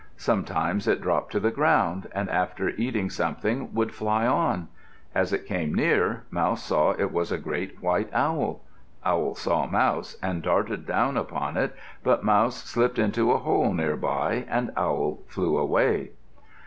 Sometimes 0.17 0.87
it 0.87 0.99
dropped 0.99 1.31
to 1.33 1.39
the 1.39 1.51
ground, 1.51 2.07
and 2.11 2.27
after 2.27 2.69
eating 2.69 3.11
something 3.11 3.71
would 3.75 3.93
fly 3.93 4.25
on. 4.25 4.67
As 5.13 5.31
it 5.31 5.45
came 5.45 5.75
near, 5.75 6.23
Mouse 6.31 6.63
saw 6.63 6.93
it 6.93 7.11
was 7.11 7.31
a 7.31 7.37
great 7.37 7.83
white 7.83 8.09
owl. 8.11 8.63
Owl 9.05 9.35
saw 9.35 9.67
Mouse 9.67 10.17
and 10.19 10.41
darted 10.41 10.87
down 10.87 11.17
upon 11.17 11.55
it, 11.55 11.75
but 12.03 12.23
Mouse 12.23 12.63
slipped 12.63 12.97
into 12.97 13.31
a 13.31 13.37
hole 13.37 13.73
nearby 13.75 14.43
and 14.49 14.71
Owl 14.75 15.19
flew 15.27 15.55
away. 15.59 16.09